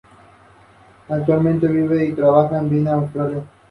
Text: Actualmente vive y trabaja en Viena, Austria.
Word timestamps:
Actualmente 1.09 1.67
vive 1.67 2.07
y 2.07 2.13
trabaja 2.13 2.57
en 2.57 2.69
Viena, 2.71 2.93
Austria. 2.95 3.43